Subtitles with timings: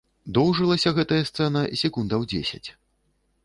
[0.37, 2.67] Доўжылася гэтая сцэна секундаў дзесяць.